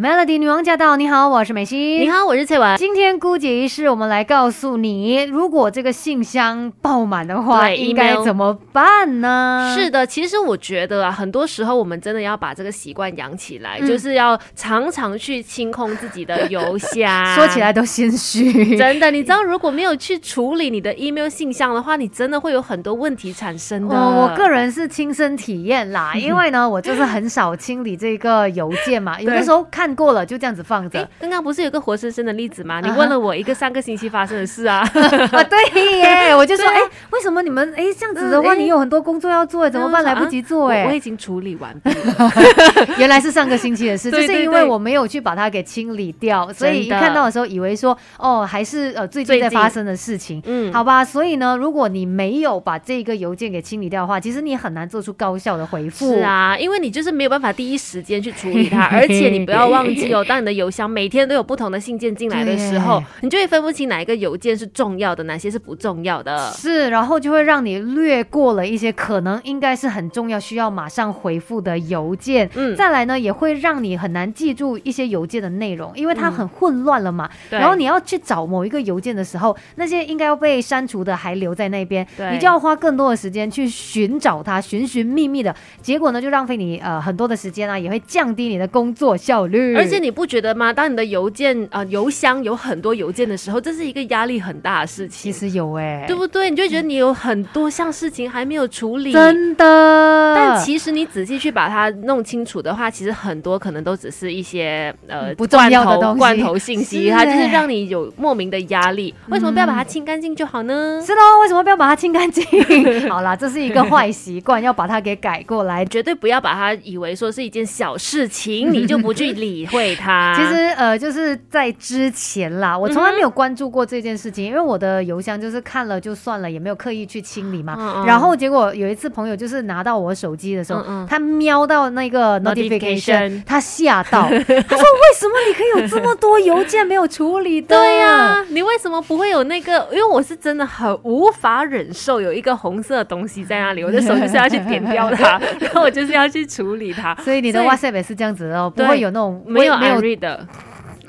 [0.00, 0.94] Melody 女王驾到！
[0.96, 2.00] 你好，我是美心。
[2.00, 2.76] 你好，我是翠文。
[2.76, 9.74] 今天姑姐仪式，我们来告诉你，如果这个信箱爆满的话，对应该怎么办呢？
[9.76, 17.26] 是的，其实我觉得啊，很多时候我们真的要把这个习惯养起来，嗯就是要常常去清空自己的邮箱。
[17.34, 18.76] 说起来都心虚。
[18.76, 23.96] 真的，你知道，如果没有去处理你的 email 信箱的话，你真的会有很多问题产生的。
[23.96, 31.08] 哦，我个人是亲身体验啦， 因为呢，我就是很少清理这个邮件嘛，有的时候看过了就这样子放着。
[31.20, 32.80] 刚刚不是有个活生生的例子吗？
[32.80, 34.78] 你问了我一个上个星期发生的事啊。
[34.78, 34.88] 啊，
[35.44, 36.80] 对耶， 我就说，哎，
[37.10, 40.04] 为什么你们哎这样子的话，你有很多工作要做，怎么办？
[40.04, 41.74] 来不及做哎我哎已，经处理完。
[42.98, 50.40] 原来是上个星期的事，就对对是因为我没有去把它给清理掉，所以一看到的时候以为说，哦，还是呃最近最近在发生的事情。
[50.46, 56.14] 嗯，好吧，所以呢，如果你没有把这个邮件给清理掉的话，其实你很难做出高效的回复。
[56.14, 66.50] 是，啊，因为你就是没有办法第一时间去处理它，而且你不要忘记哦，当你的邮箱每天都有不同的信件进来的时候，你就会分不清哪一个邮件是重要的，哪些是不重要的。
[66.52, 72.48] 是，然后就会让你略过了一些可能应该是很重要、需要马上回复的邮件。
[72.54, 77.28] 嗯再来呢，也会让你很难记住一些邮件的内容，因为它很混乱了嘛。
[77.50, 89.67] 对然后你要去找某一个邮件的时候，那些应该要被删除的还留在那边，对你就要花更多的时间去寻找它，寻寻觅觅的结果呢，就浪费你呃很多的时间啊，也会降低你的工作效率。
[89.76, 90.72] 而且你不觉得吗？
[90.72, 96.50] 当你的邮件啊、呃邮箱有很多邮件的时候，这是一个压力很大的事情，其实有哎、对不对？
[96.50, 99.12] 你就会觉得你有很多项事情还没有处理。
[99.12, 109.14] 真的，但其实你仔细去把它弄清楚的话，其实很多可能都只是一些呃嗯不重要的东西罐头信息，它就是欸让你有莫名的压力。
[109.28, 111.02] 为什么不要把它清干净就好呢？
[111.04, 112.44] 是喽，为什么不要把它清干净？
[113.08, 115.84] 好啦，这是一个坏习惯，要把它给改过来。
[115.86, 120.34] 绝对不要把它以为说是一件小事情，你就不去理会他。
[120.36, 127.74] 其实呃，就是在之前啦，我从来没有关注过这件事情，因为我的邮箱就是看了就算了，也没有刻意去清理嘛。
[127.78, 139.88] 嗯嗯然后结果有一次朋友就是拿到我手机的时候，他瞄到那个 notification，Notification 他吓到， 他说：“为什么你可以有这么多邮件没有处理的？”对呀、你为什么不会有那个？
[139.92, 147.14] 因为我是真的很无法忍受有一个红色的东西在那里，我的手就是要去点掉它， 然后我就是要去处理它。
[147.16, 150.48] 所以你的所以 WhatsApp 也是这样子的哦，不会有那种没有没有 unread 的，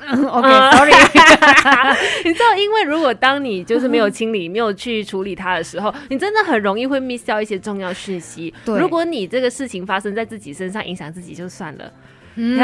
[0.00, 0.92] OK，sorry，
[2.24, 8.52] 你知道，因为如果当你就是没有清理、没有去处理它的时候，你真的很容易会 miss 掉一些重要讯息。
[8.64, 11.92] 对如果你这个事情发生在自己身上，影响自己就算了。
[12.42, 12.58] 嗯，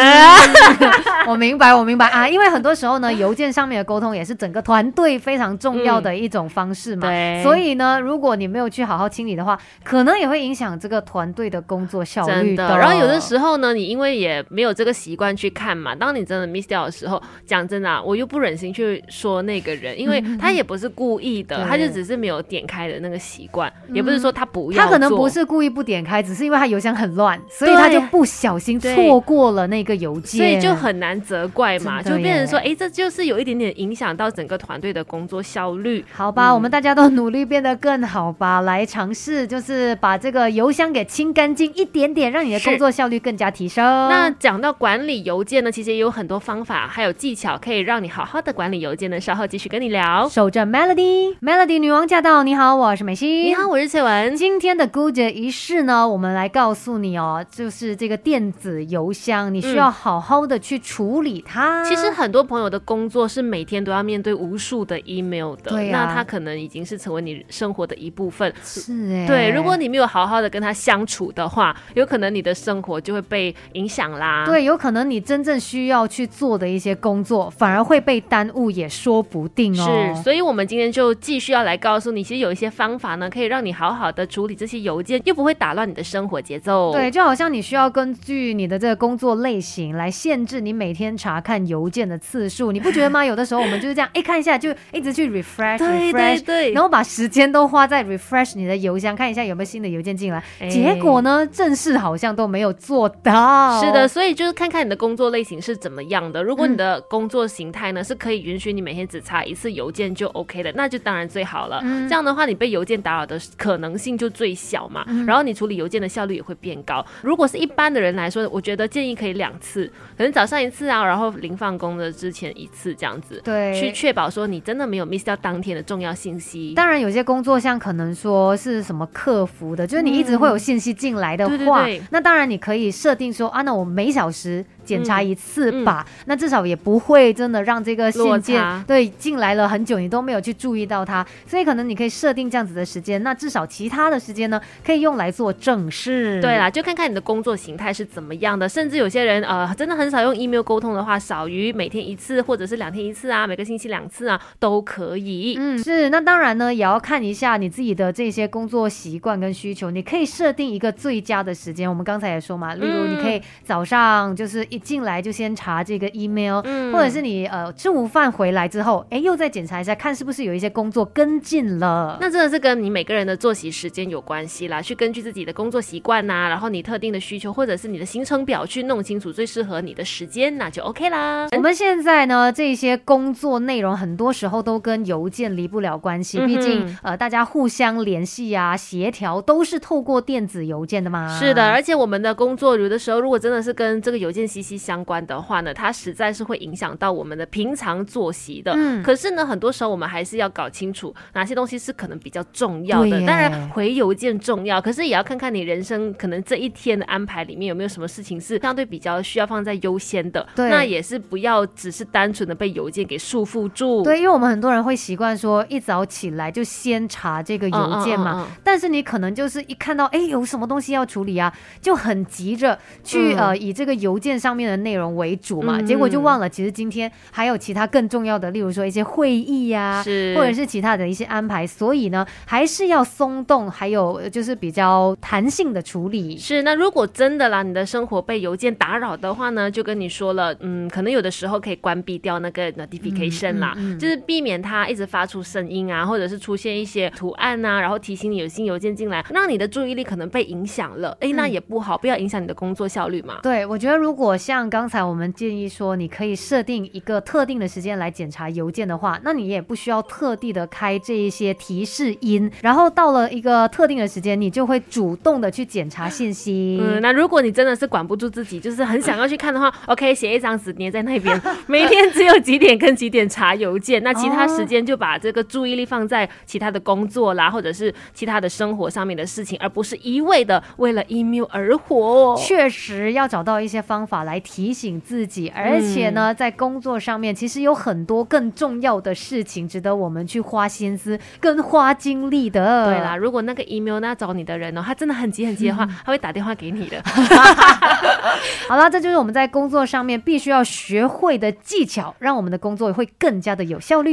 [1.28, 2.06] 我明白，我明白。
[2.06, 7.06] 啊，因为很多时候呢，邮件上面的沟通也是整个团队非常重要的一种方式嘛。
[7.06, 7.42] 对。
[7.42, 21.64] 所以呢，如果你没有去好好清理的话，可能也会影响这个团队的工作效率真的，然后有的时候呢，你因为也没有这个习惯去看嘛，当你真的 miss 掉的时候，讲真的啊、我又不忍心去说那个人，因为他也不是故意的，对。
[21.66, 36.04] 他就只是没有点开的那个习惯，也不是说他不要他可能不是故意不点开，只是因为他邮箱很乱，所以他就不小心错过了那个邮件，所以就很难责怪嘛，就变成说，耶哎，这就是有一点点影响到整个团队的工作效率。
[36.12, 43.84] 好吧，我们大家都努力变得更好吧，来尝试就是把这个邮箱给清干净一点点，让你的工作效率更加提升。
[43.84, 49.20] 那讲到管理邮件呢，其实也有很多方法，还有技巧可以让你好好的管理邮件呢。
[49.20, 50.28] 稍后继续跟你聊。
[50.28, 52.42] 守着 Melody，Melody 女王驾到！
[52.42, 53.44] 你好，我是美心。
[53.44, 54.36] 你好，我是翠文。
[54.36, 61.84] 今天的 Good 仪式呢，我们来告诉你哦，就是这个电子邮箱，你需要好好的去处理它。
[61.84, 68.52] 其实很多朋友的工作是每天都要面对无数的 email 的，对啊那他可能已经是成为你生活的一部分。
[68.62, 74.44] 是哎，对，如果你没有好好的跟他相处的话，有可能你的生活就会被影响啦。
[74.46, 80.14] 对，有可能你真正需要去做的一些工作，反而会被耽误，也说不定哦。
[80.16, 86.92] 是，所以我们今天就继续要来告诉你，其实有一些方法呢，可以让你好好的处理这些邮件，又不会打乱你的生活节奏。
[86.92, 93.24] 对，就好像你需要根据你的这个工作类型来限制你每天查看邮件的次数，你不觉得吗？
[93.26, 100.42] 有的时候我们就是这样，哎看一下就一直去 refresh 对对对，然后把时间都花在 refresh 你的邮箱，看一下有没有新的邮件进来。
[100.60, 103.80] 哎结果呢，正事好像都没有做到。
[103.82, 106.42] 是的，，所以就是看看你的工作类型是怎么样的。
[106.42, 111.80] 如果嗯你的工作形态呢、是可以允许你每天只查一次邮件就 OK 的，那就当然最好了。
[111.82, 117.04] 嗯这样的话，你被邮件打扰的可能性就最小嘛，嗯然后你处理邮件的效率也会变高。
[117.22, 119.86] 如果是一般的人来说，我觉得建议可以两次，
[120.16, 123.40] 可能早上一次啊，然后临放工的之前一次这样子。
[123.44, 126.74] 对，去确保说你真的没有 miss 掉当天的重要信息。
[126.74, 136.06] 当然，有些工作像可能说是什么客服的，就是你一直会有信息进来的话，对对对那当然你可以设定说啊，那我每小时检查一次吧。
[136.26, 141.26] 那至少也不会真的让这个信件对进来了很久，你都没有去注意到它。
[141.46, 146.40] 所以可能你可以设定这样子的时间，那至少其他的时间呢，可以用来做正事。
[146.40, 148.68] 对啦，就看看你的工作形态是怎么样的。
[148.68, 155.56] 甚至有些人呃，真的很少用 email 沟通的话，少于每天一次或者是两天一次啊，每个星期两次啊，都可以。
[155.58, 156.08] 嗯，是。
[156.10, 159.90] 那当然呢，也要看一下你自己的这些工作习惯跟需求。
[159.90, 161.88] 你可以设定一个最佳的时间。
[161.88, 166.60] 我们刚才也说嘛，例如你可以早上就是一进来就先查这个 email，
[166.92, 172.18] 或者是你呃吃午饭回来之后，哎，又再检查一下，看是不是有一些工作跟进了。
[172.20, 181.48] 那真的是跟你每个人的作息时间有关系啦，去根据自己的工作习惯呐，然后你特定的需求或者是你的行程表去弄清楚最适合你的时间，那就 OK 啦。
[181.52, 191.38] 我们现在呢，这些工作内容很多时候都跟邮件离不了关系，毕竟呃大家互相联系啊、协调都是透过电子邮件的嘛。
[191.38, 198.72] 是的，而且我们的工作有的时候如果真的是跟这个邮件息息相关的话呢，它实在是会影响到我们的平常作息的。
[198.74, 199.02] 嗯。
[199.02, 203.24] 可是呢，很多时候我们还是要搞清楚哪些东西是可能比较重要的。
[203.26, 210.44] 当然回邮件重要，可是也要看看你人生可能这一天的安排里面有没有什么事情是相对比较需要放在优先的。
[210.56, 210.68] 对。
[210.68, 214.02] 那也是不要只是单纯的被邮件给束缚住。
[214.02, 218.48] 对，因为我们很多人会习惯说一早起来就先查这个邮件嘛。
[218.64, 230.02] 但是你可能就是一看到哎有什么东西要处理啊，就很急着去呃以这个邮件上面的内容为主嘛，结果就忘了其实今天还有其他更重要的，例如说一些会议呀，
[230.34, 231.66] 或者是其他的一些安排。
[231.66, 236.38] 所以呢，还是要松动，还有就是比较弹性的处理。
[236.38, 251.16] 是，那如果真的啦，你的生活被邮件打扰的话呢，就跟你说了，嗯，可能有的时候可以关闭掉那个 notification 啦，就是避免它一直发出声音啊，或者是出现一些图案啊，然后提醒你有新邮件进来，让你的注意力可能被影响了。
[251.20, 253.40] 哎，那也不好，不要影响你的工作效率嘛。
[253.42, 266.80] 对，我觉得如果像刚才我们建议说，你可以设定一个特定的时间来检查邮件的话，那你也不需要特地的开这一些提示音，然后到了一个特定的时间，你就会主动的去检查信息。
[266.80, 282.36] 嗯，那如果你真的是管不住自己，就是很想要去看的话，OK，写一张纸粘在那边，每天只有几点跟几点查邮件，那其他时间就把这个注意力放在其他的工作啦，或者是其他的生活上面的事情，而不是一味的为了 email 而活。
[282.36, 292.84] 确实要找到一些方法来提醒自己，而且呢，在工作上面其实有很多更重要的事情值得我们去花心思跟花精力的。
[292.84, 297.02] 对啦，如果那个 email 那找你的人呢，他真的很急很急的话，他 会打电话给你的。
[298.68, 304.06] 好了，这就是我们在工作上面必须要学会的技巧，让我们的工作会更加的有效率。